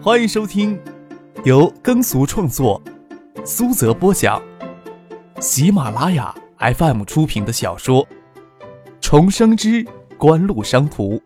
[0.00, 0.80] 欢迎收听
[1.44, 2.80] 由耕俗创作、
[3.44, 4.40] 苏泽播讲、
[5.40, 8.06] 喜马拉雅 FM 出品的小说
[9.00, 9.84] 《重生之
[10.16, 11.16] 官路商途》，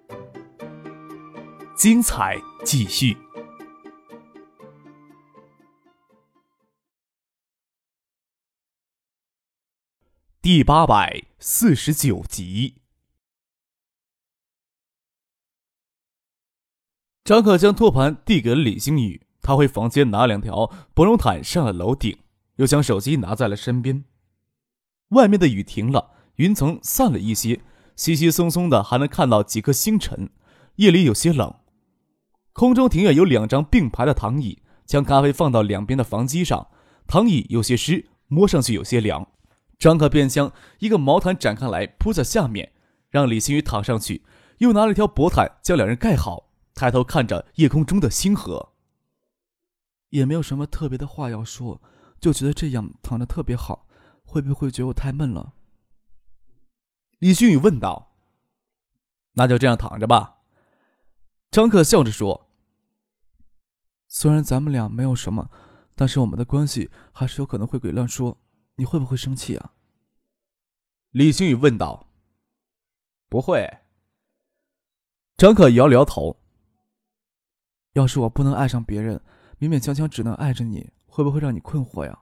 [1.76, 3.14] 精彩继续，
[10.40, 12.81] 第八百四十九集。
[17.24, 22.18] 张可将托盘递给了李星宇，他回房间拿两条薄绒毯上了楼顶，
[22.56, 24.04] 又将手机拿在了身边。
[25.10, 27.60] 外面的雨停了，云层散了一些，
[27.94, 30.30] 稀稀松松的还能看到几颗星辰。
[30.76, 31.54] 夜里有些冷，
[32.52, 36.66] 空中庭院有两张并排的躺椅，将咖啡放到两边的房机上，
[37.06, 39.28] 躺椅有些湿，摸上去有些凉。
[39.78, 42.72] 张可便将一个毛毯展开来铺在下面，
[43.10, 44.24] 让李星宇躺上去，
[44.58, 46.48] 又拿了一条薄毯将两人盖好。
[46.82, 48.72] 抬头看着夜空中的星河，
[50.08, 51.80] 也没有什么特别的话要说，
[52.18, 53.86] 就觉得这样躺着特别好。
[54.24, 55.54] 会不会觉得我太闷了？
[57.20, 58.16] 李星宇问道。
[59.34, 60.38] 那就这样躺着吧。
[61.52, 62.50] 张克笑着说
[64.08, 65.52] ：“虽然咱们俩没有什么，
[65.94, 68.36] 但是我们的关系还是有可能会给乱说。
[68.74, 69.74] 你会不会生气啊？”
[71.12, 72.08] 李星宇问道。
[73.28, 73.70] 不会。
[75.36, 76.41] 张可摇了摇头。
[77.92, 79.20] 要是我不能爱上别人，
[79.58, 82.18] 勉勉强强只能爱着你，会不会让你困惑呀？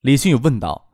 [0.00, 0.84] 李新宇问道。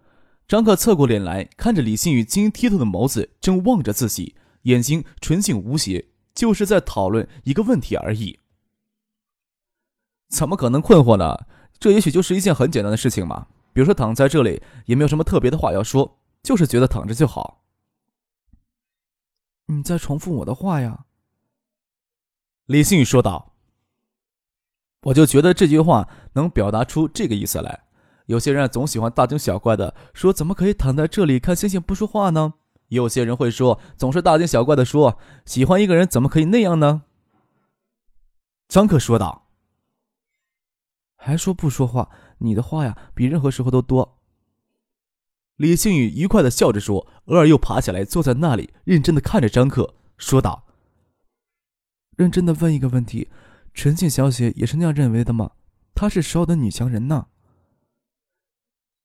[0.49, 8.39] 张克侧过脸来看着李新宇晶莹剔透的眸子，正望着自己，眼睛纯净无邪，就是在讨论一个问题而已。
[10.29, 11.47] 怎么可能困惑呢？
[11.79, 13.47] 这也许就是一件很简单的事情嘛。
[13.73, 17.63] 比如说躺在这里，也没有什么特别的话要说，就是觉得躺着就好。
[19.67, 21.07] 你在重复我的话呀？
[22.73, 23.53] 李星宇说道
[25.05, 27.85] ：“我就觉得这句话能表达出这个意思来。
[28.25, 32.55] 有些人总喜欢大惊小怪的说，怎么可以躺在这里看星星不说话呢？
[32.89, 37.03] 有些人会说，总是大惊小怪的说，喜欢一个人怎么可以那样呢？”
[38.69, 39.49] 张克说道
[41.17, 42.09] ：“还说不说话？
[42.39, 44.17] 你的话呀，比任何时候都多。”
[45.57, 50.69] 李星宇愉快的笑着说，偶尔又爬起来坐在那里，认真的看着张克，说道。
[52.23, 53.29] 认真的问一个问题：
[53.75, 55.51] 陈静小姐也是那样认为的吗？
[55.93, 57.27] 她是时候的女强人呢。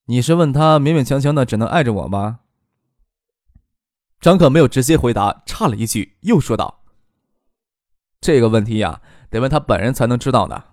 [0.06, 2.42] 你是问她勉勉强强的只能爱着我吗？
[4.20, 6.84] 张可没有直接回答，插了一句，又说道
[8.22, 9.02] ：“这个问题呀，
[9.32, 10.66] 得问她本人才能知道呢。”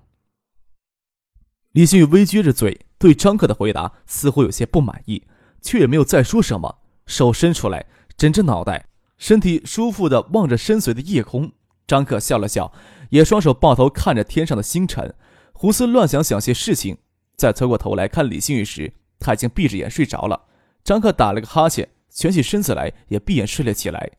[1.73, 5.27] 李新宇微撅着嘴，对张克的回答似乎有些不满意，
[5.63, 7.87] 却也没有再说什么，手伸出来
[8.19, 11.51] 枕着脑袋，身体舒服的望着深邃的夜空。
[11.87, 12.73] 张克笑了笑，
[13.11, 15.15] 也双手抱头看着天上的星辰，
[15.53, 16.99] 胡思乱想想些事情。
[17.37, 20.47] 再侧过头来看李星宇时，他已经闭着眼睡着了。
[20.83, 24.11] 张克打了个哈欠，蜷起身子来，也闭眼睡了起来。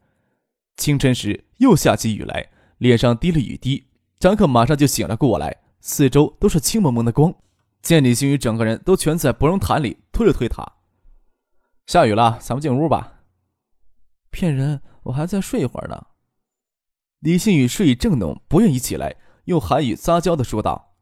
[0.78, 3.88] 清晨时又下起雨来，脸上滴了雨滴。
[4.20, 7.34] 张克马上就醒了过来，四周都是青蒙蒙的光。
[7.82, 10.66] 见李星宇整个人都蜷在薄绒毯里，推了推他
[11.88, 13.22] ：“下雨了，咱们进屋吧。”
[14.32, 16.08] 骗人，我还在睡一会儿呢。
[17.25, 19.16] 李新宇睡意正浓，不愿意起来，
[19.46, 20.94] 用韩语撒娇的说道：“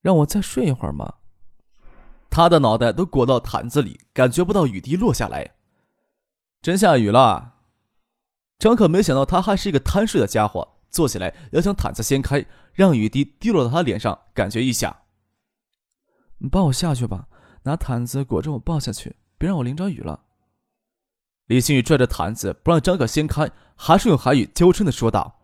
[0.00, 1.14] 让我再睡一会儿吗？”
[2.30, 5.56] 他的脑袋都裹到毯子里，感觉不到雨滴落下来。
[6.62, 7.54] 真下雨了。
[8.60, 15.02] 张可没想到他还是一个贪睡的家伙，坐起来要将毯子掀开，让雨滴滴落到他脸上，感觉一下。
[16.38, 17.26] 你抱我下去吧，
[17.64, 20.22] 拿毯子裹着我抱下去，别让我淋着雨了。
[21.46, 25.36] 李新宇拽着毯子不让张可掀开，还是用韩语娇嗔的说道：“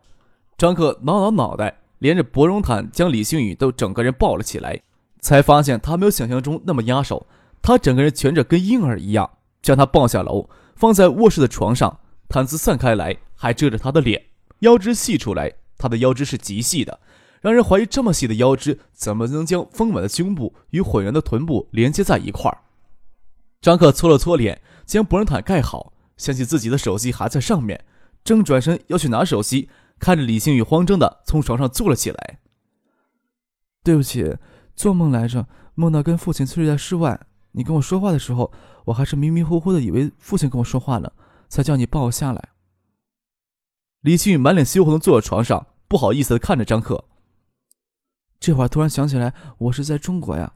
[0.57, 4.81] 张克挠挠脑袋，连着薄绒毯将李星宇都整个人抱了起来，
[5.21, 7.25] 才发现他没有想象中那么压手，
[7.61, 9.29] 他整个人蜷着跟婴儿一样，
[9.61, 14.21] 将他抱下楼，放在卧室的床上，毯子散开来，还遮着他的脸，
[14.59, 16.99] 腰肢细出来，他的腰肢是极细的，
[17.39, 22.57] 让人怀疑这么细的腰肢怎么能将丰满的胸部与浑圆的臀部连接在一块儿。
[23.61, 25.93] 张克搓了搓脸，将薄绒毯盖好。
[26.15, 27.83] 想起自己的手机还在上面，
[28.23, 32.39] 正转身要去拿手机，看着李星宇慌张的从床上坐了起来。
[33.83, 34.37] 对不起，
[34.75, 37.27] 做梦来着，梦到跟父亲睡在室外。
[37.51, 38.51] 你跟我说话的时候，
[38.85, 41.11] 我还是迷迷糊糊的，以为父亲跟我说话呢，
[41.49, 42.49] 才叫你抱我下来。
[44.01, 47.05] 李星宇满脸羞红的坐在床上，不好意思的看着张克。
[48.39, 50.53] 这会儿突然想起来，我是在中国呀。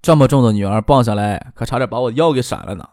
[0.00, 2.90] 这么重的女儿抱下来，可差点把我腰给闪了呢。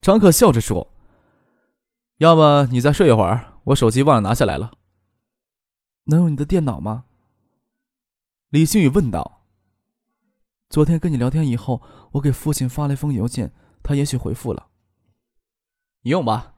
[0.00, 0.90] 张克笑着说
[2.18, 4.72] ：“要么你再睡一会儿，我手机忘了拿下来了。”
[6.10, 7.04] 能用你的电脑吗？
[8.50, 9.42] 李星宇问道。
[10.68, 11.80] 昨天跟你聊天以后，
[12.12, 14.68] 我给父亲发了一封邮件，他也许回复了。
[16.02, 16.54] 你用吧。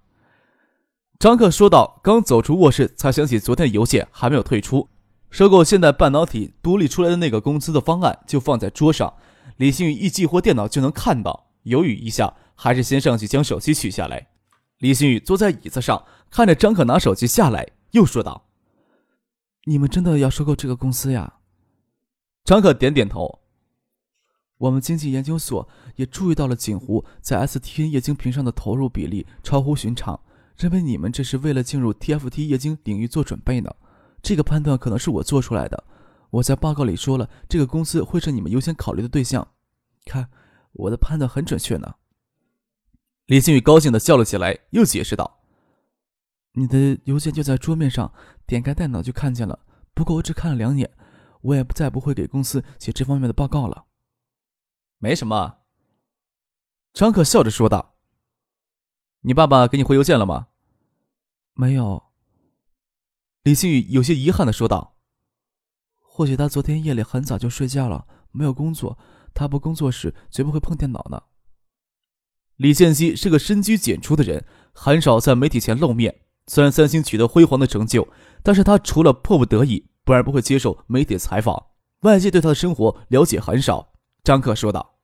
[1.19, 2.01] 张克说道。
[2.03, 4.89] 刚走出卧室，才想起昨天邮件还没有退出，
[5.29, 9.13] 收购现代半导体独立出来的那个公司的方案就放在桌上。
[9.59, 14.30] 李星宇一激活电脑就能看到，犹豫一下，还是先上去将手机取下来。
[14.81, 18.49] 李星宇坐在椅子上，看着张可拿手机下来，又说道
[19.67, 21.35] ：“你们真的要收购这个公司呀？”
[22.45, 23.41] 张可点点头。
[24.57, 30.19] 我们经济研究所也注意到了锦湖在 STN 液晶屏上的投入比例超乎寻常，
[30.57, 33.71] 认为你们这是为了进入 TFT 液晶领域做准备呢。
[34.23, 35.85] 这个判断可能是我做出来的。
[36.31, 39.47] 我在报告里说了，这个公司会是你们优先考虑的对象。
[40.07, 40.31] 看，
[40.73, 41.97] 我的判断很准确呢。
[43.31, 45.39] 李新宇高兴地笑了起来，又解释道
[46.55, 48.13] ：“你的邮件就在桌面上，
[48.45, 49.57] 点开电脑就看见了。
[49.95, 50.93] 不过我只看了两眼，
[51.43, 53.85] 我也再不会给公司写这方面的报告了。”
[54.99, 55.59] 没什么，
[56.93, 57.95] 张可笑着说道
[59.23, 60.49] ：“你爸爸给你回邮件了吗
[61.55, 62.03] ？”“没有。”
[63.45, 64.97] 李星宇有些遗憾的说道
[66.03, 68.99] ：“或许他昨天夜里很早就睡觉了，没有工作。
[69.33, 71.23] 他不工作时绝不会碰电脑呢。”
[72.61, 76.21] 李建熙是个深居简出的人，很少在媒体前露面。
[76.47, 78.07] 虽然三星取得辉煌的成就，
[78.43, 81.69] 但是他除了迫不得已，不然不会接受媒体采访。
[82.01, 83.95] 外界对他的生活了解很少。
[84.23, 84.99] 张克说道：“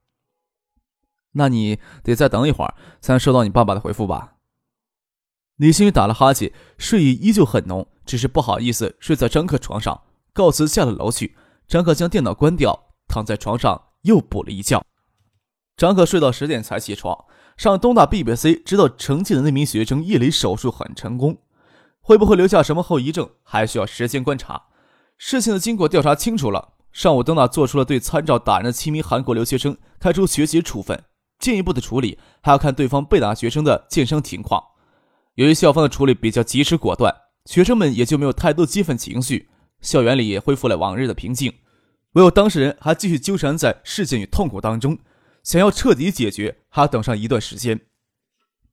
[1.32, 4.34] 那你得再等一会儿，才能收到你爸爸的回复吧？”
[5.56, 10.02] 李星宇打了哈欠，睡意依旧很浓，只是不好意思睡在张克床上，
[10.34, 11.34] 告辞下了楼去。
[11.66, 14.84] 张克将电脑关掉，躺在床上又补了一觉。
[15.74, 17.26] 张克睡到十点才起床，
[17.56, 21.38] 上东大 BBC，知道成绩的那名学生夜里手术很成功，
[22.02, 24.64] 会不会留下什么后遗症，还需要时间观察。
[25.16, 26.74] 事情的经过调查清楚了。
[26.92, 31.02] 上午，东大做出了对参照打人的七名韩国留学生开出学习处分，
[31.38, 34.62] 进一步的处理还要看对方被打学生的健伤情况。
[35.34, 37.14] 由于校方的处理比较及时果断，
[37.46, 39.48] 学生们也就没有太多激愤情绪，
[39.80, 41.52] 校园里也恢复了往日的平静。
[42.12, 44.98] 唯有当事人还继续纠缠在事件与痛苦当中，
[45.46, 47.80] 想要彻底解决，还要等上一段时间。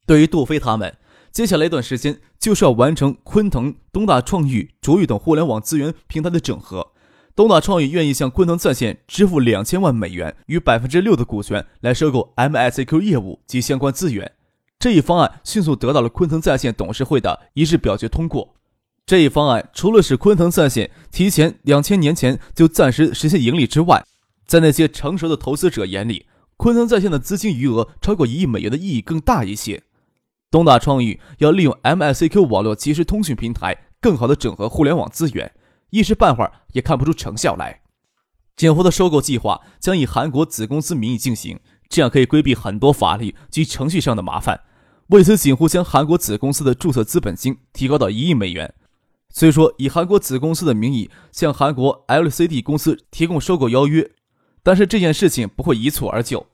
[0.08, 0.98] 对于杜飞他们，
[1.32, 6.94] 接下来一段时间就是要完成昆腾、东大创育、卓越等互联网资源平台的整合。
[7.36, 14.32] 东大创意愿意向昆腾在线支付两千万美元与百分之六的股权来收购 MSQ 业务及相关资源。
[14.80, 18.56] 这一方案迅速得到了昆腾在线董事会的一致表决通过。
[19.06, 24.04] 这一方案除了使昆腾在线提前两千年前就暂时实现盈利之外，
[24.48, 26.26] 在那些成熟的投资者眼里，
[26.64, 29.84] 昆腾在线的资金余额超过一亿美元的意义更大一些。
[30.50, 35.54] 东大创意要利用 MICQ 网络即时通讯平台，更好地整合互联网资源。
[35.90, 37.82] 一时半会儿也看不出成效来。
[38.56, 44.62] 锦湖的收购计划将以韩国子公司名义进行，这样可以规避很多法律及程序上的麻烦。
[45.08, 48.74] 为此，锦湖将韩国子公司的注册资本金提高到一亿美元。
[49.30, 54.10] 虽说以韩国子公司的名义向韩国 LCD 公司提供收购邀约，
[54.64, 56.48] 但是这件事情不会一蹴而就。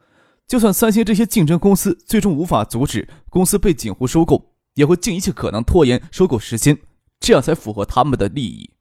[0.50, 6.76] 就算三星这些竞争公司最终无法阻止公司被锦湖收购，也会尽一切可能拖延收购时间，
[7.20, 8.72] 这样才符合他们的利益。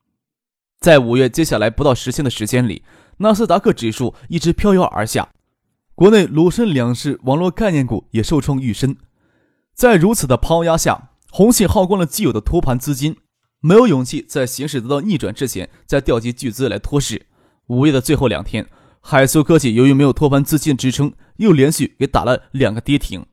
[0.81, 2.83] 在五月接下来不到十天的时间里，
[3.19, 5.29] 纳斯达克指数一直飘摇而下，
[5.95, 8.97] 国内沪深两市网络概念股也受创愈深。
[9.75, 13.15] 在如此的抛压下，红信耗光了既有的托盘资金，
[13.61, 17.27] 没有勇气在形势得到逆转之前再调集巨资来托市。
[17.67, 18.67] 五月的最后两天，
[19.01, 23.25] 海苏科技由于没有托盘资金支撑，又连续给打了两个跌停。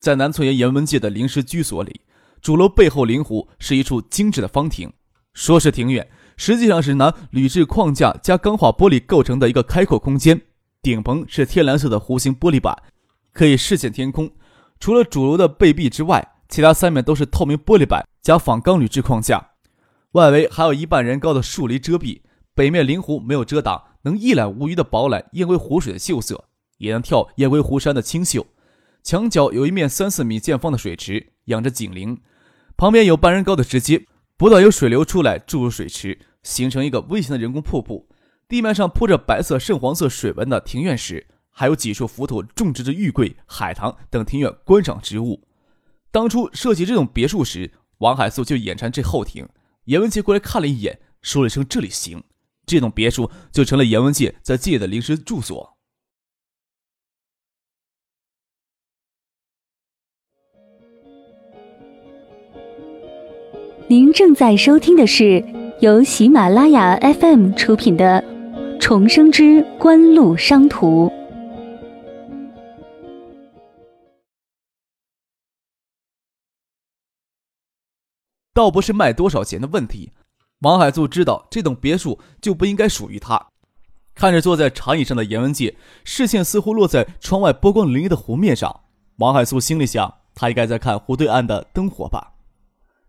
[0.00, 2.02] 在南村岩岩文界的临时居所里，
[2.42, 4.92] 主楼背后灵湖是一处精致的方亭，
[5.32, 6.06] 说是庭院。
[6.36, 10.38] 实际上是拿铝制框架加钢化玻璃构成的一个开阔空间，
[10.82, 12.76] 顶棚是天蓝色的弧形玻璃板，
[13.32, 14.30] 可以视线天空。
[14.78, 19.52] 除了主楼的背壁之外，其他三面都是透明玻璃板加仿钢铝制框架，
[20.12, 22.20] 外围还有一半人高的树篱遮蔽。
[22.54, 26.44] 北面临湖没有遮挡，能一览无余的饱览燕归湖水的秀色，
[26.78, 28.46] 也能眺燕归湖山的清秀。
[29.02, 32.16] 墙角有一面三四米见方的水池，养着锦鳞，
[32.76, 34.06] 旁边有半人高的石阶。
[34.36, 38.06] 不断有水流出来注入水池，形成一个微型的人工瀑布。
[38.46, 45.42] 地面上铺着白色深黄色水纹的庭院石，还有几处浮土种植着玉桂、海棠等庭院观赏植物。
[46.12, 49.48] 当初设计这种别墅时，王海素就眼馋这后庭。
[49.86, 52.22] 严文杰过来看了一眼，说了声“这里行”，
[52.66, 55.76] 这栋别墅就成了严文杰在借的临时住所。
[63.88, 65.44] 您正在收听的是
[65.78, 68.20] 由喜马拉雅 FM 出品的
[68.80, 71.06] 《重生之官路商途》。
[78.52, 80.10] 倒不是卖多少钱的问题，
[80.60, 83.48] 王海素知道这栋别墅就不应该属于他。
[84.14, 88.80] 看着坐在长椅上的严文杰，视线似乎落在窗外波光粼粼的湖面上。
[89.16, 92.32] 王海素心里想：他应该在看湖对岸的灯火吧。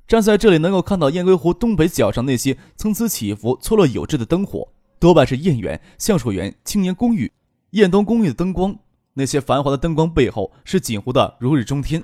[0.08, 4.68] 站在这里，能够看到雁归湖东北角上那些参差起伏、错落有致的灯火，
[5.00, 7.32] 多半是燕园、橡树园、青年公寓、
[7.72, 8.78] 燕东公寓的灯光。
[9.14, 12.04] 那些繁华的灯光背后，是锦湖的如日中天。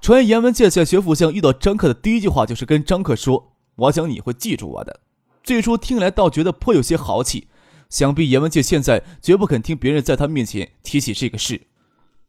[0.00, 5.00] 传言严文介在学府巷遇到张克的第一句话，就是跟张克说：“我想你会记住我的。”
[5.44, 7.48] 最初听来倒觉得颇有些豪气。
[7.88, 11.68] 想必严文介现在绝不肯听别人在他面前提起这个事。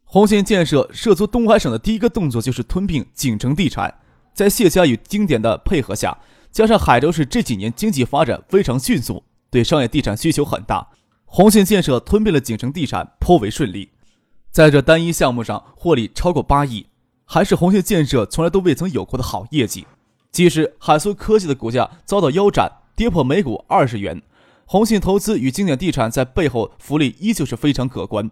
[0.04, 4.02] 红信建设涉足东海省的第一个动作就是吞并景城地产，
[4.36, 6.16] 在谢家与经典的配合下，
[6.52, 10.88] 加上海州市这几年经济发展非常迅速，对商业地产需求很大，
[11.26, 13.90] 红信建设吞并了景城地产颇为顺利，
[14.52, 16.86] 在这单一项目上获利超过八亿，
[17.26, 19.88] 还是红信建设从来都未曾有过的好业绩。
[20.38, 24.22] 即使海苏科技的股价遭到腰斩，跌破每股二十元。
[24.68, 28.30] 宏信投资与经典地产在背后福利依旧是非常可观，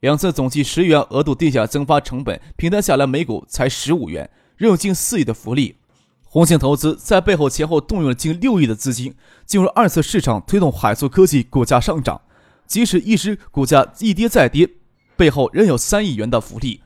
[0.00, 5.76] 两次总计十元额度地价增发成本平摊下来每股才十五元，仍有近四亿的福利。
[6.24, 12.22] 宏信投资在背后前后动用了近六亿的资金，进入二次市场推动海素科技股价上涨，
[12.66, 14.68] 即使一时股价一跌再跌，
[15.16, 16.80] 背后仍有三亿元的福利。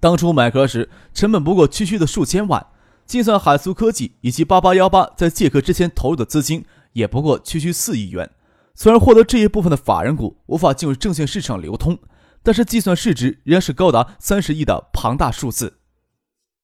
[0.00, 2.66] 当初买壳时成本不过区区的数千万，
[3.10, 6.64] 计算海素科技以及八八幺八在借壳之前投入的资金。
[6.92, 8.30] 也不过区区四亿元，
[8.76, 11.98] 虽然获得这一部分的法人股无法进入证券市场流通，
[12.40, 15.78] 但是计算市值仍是高达三十亿的庞大数字。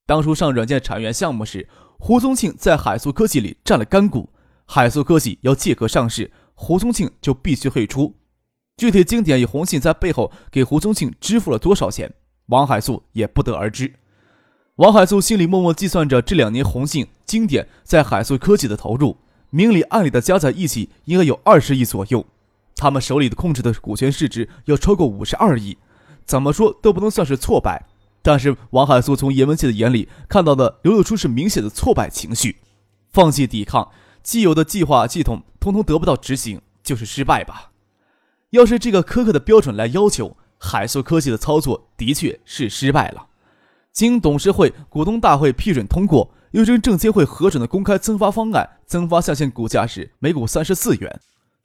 [0.07, 4.31] 当初上软件产业园项目时，胡宗庆在海素科技里占了干股，
[4.67, 8.15] 海素科技要借壳上市，胡宗庆就必须退出。
[8.77, 12.15] 具体经典与红信在背后给胡宗庆支付了多少钱，
[12.47, 13.93] 王海素也不得而知。
[14.77, 19.17] 王海素心里默默计算着这两年红信、经典在海素科技的投入。
[19.49, 22.27] 明里暗里的加在一起，应该有二十亿左右。
[22.75, 25.79] 他们手里的控制的股权市值要超过五十二亿，
[26.27, 27.87] 怎么说都不能算是挫败。
[28.21, 32.57] 但是王海素从严文杰的眼里看到的，流露出是明显的挫败情绪。
[33.11, 33.91] 放弃抵抗，
[34.23, 37.71] 既有的计划系统通通得不到执行，就是失败吧。
[38.51, 43.29] 要是这个苛刻的标准来要求，海素科技的操作的确是失败了。
[43.97, 46.31] 经董事会、股东大会批准通过。
[46.51, 51.21] 又经证监会核准的公开增发方案，增发下限股价是每股三十四元。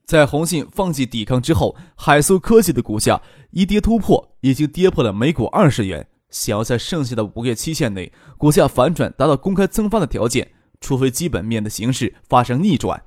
[0.05, 3.21] 在红信放弃抵抗之后，海苏科技的股价
[3.51, 6.07] 一跌突破，已经跌破了每股二十元。
[6.29, 13.03] 想要在剩下的五个月期限内股价反转，达到公开增发的条件，除非基本面的形势发生逆转。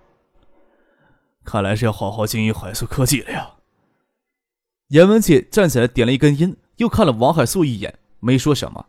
[1.45, 3.55] 看来是要好好经营海苏科技了呀。
[4.89, 8.87] 严文杰站起来点了一根烟，又看了王海素一眼，没说什么。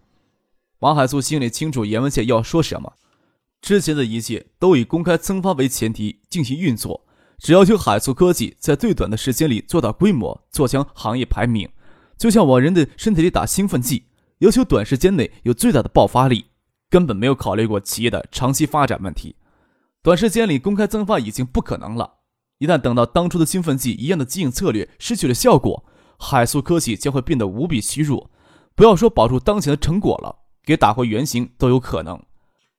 [0.79, 2.93] 王海素心里清楚严文杰要说什么，
[3.61, 7.05] 之前的一切都以公开增发为前提进行运作，
[7.39, 11.69] 只要求海素科技在最短的时间里做到规模，做强行业排名，
[12.17, 14.07] 就像往人的身体里打兴奋剂，
[14.39, 16.45] 要求短时间内有最大的爆发力，
[16.89, 19.37] 根本没有考虑过企业的长期发展问题。
[20.03, 22.15] 短时间里公开增发已经不可能了，
[22.59, 25.83] 一旦等到当初的兴奋剂一样的经营策略失去了效果，
[26.19, 28.29] 海素科技将会变得无比虚弱，
[28.75, 30.44] 不要说保住当前的成果了。
[30.65, 32.19] 给打回原形都有可能，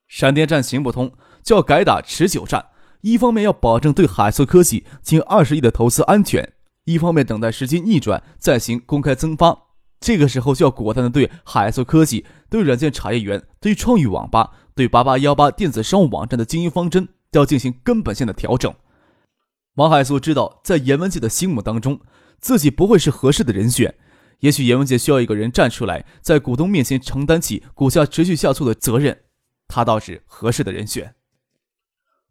[0.09, 1.12] 闪电战行不通，
[1.43, 2.66] 就要改打持久战。
[3.02, 6.52] 一方面要保证对海素科技近二十亿的投资安全，
[6.85, 9.57] 一方面等待时机逆转再行公开增发。
[10.00, 18.75] 这个时候就要果断的对海素科技、对软件产业园、对创意网吧、对八八幺八电子商务网站的经营方针要进行根本性的调整。
[19.76, 22.00] 王海素知道，在严文杰的心目当中，
[22.40, 23.95] 自己不会是合适的人选。
[24.40, 29.25] 也许严文杰需要一个人站出来，在股东面前承担起股价持续下挫的责任，
[29.66, 31.14] 他倒是合适的人选。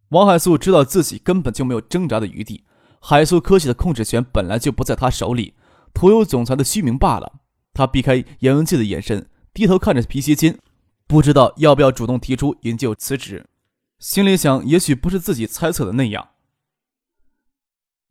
[0.10, 2.64] 王海素知道自己根本就没有挣扎的余地，
[3.02, 5.56] 海素科技的控制权本来就不在他手里，
[5.94, 7.40] 徒有总裁的虚名罢了。
[7.74, 10.60] 他避开严文杰的眼神，低头看着皮鞋尖，
[11.08, 13.48] 不知道要不要主动提出引咎辞职，
[14.00, 16.30] 心里想，也许不是自己猜测的那样。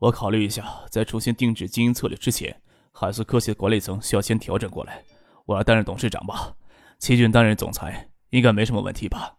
[0.01, 2.61] 我考虑一下，在重新定制经营策略之前。
[2.97, 5.03] 海思科技的管理层需要先调整过来，
[5.47, 6.55] 我来担任董事长吧。
[7.01, 9.37] 齐俊担任总裁，应该没什么问题吧？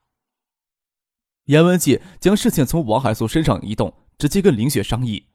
[1.45, 5.29] 严文杰将视线从王海素身上移动，直接跟林雪商议。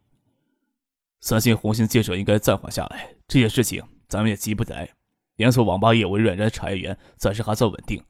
[1.22, 4.90] 三星红星建设应该暂缓下来，这件事情咱们也急不来。
[5.36, 8.04] 连锁网吧业务软件产业园暂时还算稳定，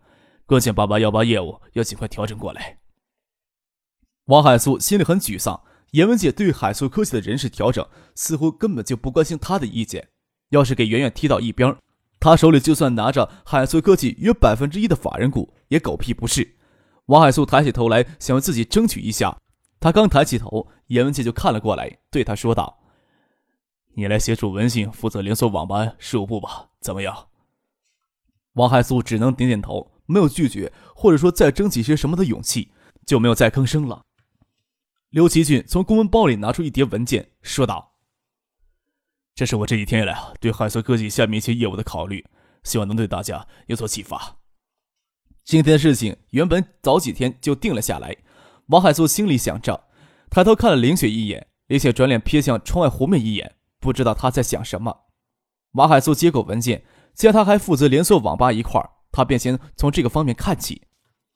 [0.45, 2.81] 关键八八幺八业务要尽快调整过来。
[4.25, 5.63] 王海素心里很沮丧。
[5.93, 10.09] 严文杰对海素科技的人事调整，似乎根本就不关心他的意见。
[10.51, 11.77] 要是给圆圆踢到一边，
[12.19, 16.57] 他手里就算拿着海素科技约百分之一的法人股，也狗屁不是。
[17.07, 19.37] 王海素抬起头来，想为自己争取一下。
[19.81, 22.81] 他刚抬起头，严文杰就看了过来，对他说道
[23.95, 27.29] ：“你来协助文信负责连锁网吧事务部吧，怎么样？”
[28.55, 32.71] 王海素只能点点头，没有拒绝，或者说再争取些什么的勇气，
[33.07, 34.03] 就没有再吭声了。
[35.11, 37.95] 刘奇俊从公文包里拿出一叠文件，说道
[39.35, 42.25] ：“这是我这几天来对海瑟科技下面一些业务的考虑，
[42.63, 44.37] 希望能对大家有所启发。”
[45.43, 48.17] 今天的事情原本早几天就定了下来。
[48.67, 49.89] 王海素心里想着，
[50.31, 54.97] 抬头看了林雪一眼，林雪转脸瞥向窗外湖面一眼，不知道他在想什么。
[55.73, 60.87] 王海素接过文件，见他还负责连锁网吧一块他便先从这个方面看起。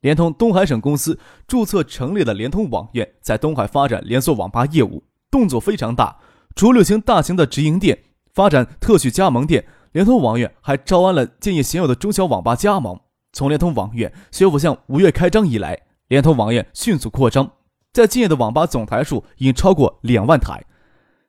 [0.04, 1.18] 联通东海省公司
[1.48, 6.18] 注册成立的联通网院，在东海发展连锁网吧业务，动作非常大。
[6.54, 7.98] 除六型大型的直营店，
[8.34, 13.00] 发展特许加盟店，联通网院还招安了建业现有的中小网吧加盟。
[13.32, 17.50] 从联通网院宣布向五月开张以来，联通网院迅速扩张，
[17.90, 20.62] 在建业的网吧总台数已经超过两万台，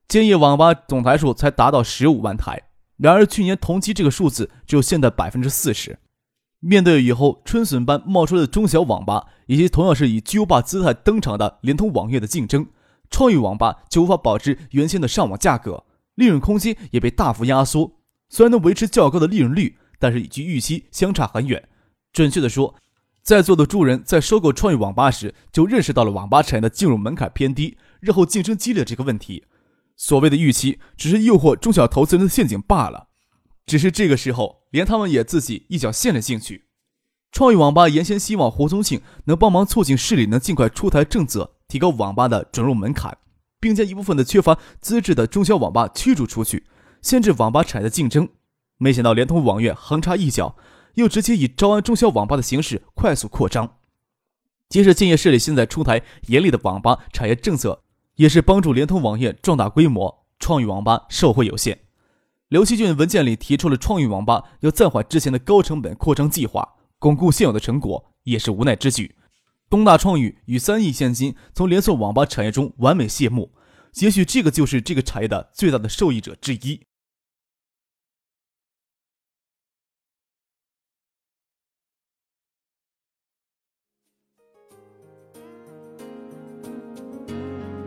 [0.10, 2.62] 建业网吧总台数才达到十五万台。
[2.98, 5.98] 然而去年同期这个数字只有现在百分之四十。
[6.67, 12.65] 面对以后春笋般冒出来的中小网吧，以及同样是以巨无霸姿态登场的联通网页的竞争，
[13.12, 18.00] 创意网吧就无法保持原先的上网价格，利润空间也被大幅压缩。
[18.29, 21.69] 虽然能维持较高的利润率，但是与其预期相差很远。
[22.12, 22.74] 准确的说，
[23.22, 29.43] 在座的诸人在收购创意网吧时，就认识到了网吧产业的进入门槛偏低，日后竞争激烈这个问题。
[29.95, 33.10] 所谓的预期，只是诱惑中小投资人的陷阱罢了。
[33.67, 36.65] 只是这个时候，连他们也自己一脚陷了进去。
[37.32, 43.17] 创意网吧原先希望胡宗庆能帮忙促进市里能尽快出台政策，提高网吧的准入门槛，
[43.62, 46.65] 并将一部分的缺乏资质的中小网吧驱逐出去，
[47.02, 48.28] 限制网吧产业的竞争。
[48.78, 50.58] 没想到联通网院横插一脚，
[50.95, 53.78] 又直接以招安中小网吧的形式快速扩张。
[54.67, 57.82] 即使建业市里现在出台严厉的网吧产业政策，
[58.15, 61.80] 也是帮助联通网院壮大规模，创意网吧受惠有限。
[62.49, 69.15] 刘奇俊文件里提出了创意网吧要暂缓之前的高成本扩张计划，巩固现有的成果，也是无奈之举。
[69.67, 73.51] 东大创意与三亿现金从连锁网吧产业中完美谢幕，
[73.95, 76.86] 也许这个就是这个产业的最大的受益者之一。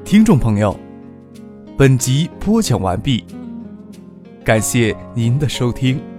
[0.05, 0.77] 听众朋友，
[1.77, 3.25] 本集播讲完毕。
[4.49, 6.18] 感谢您的收听。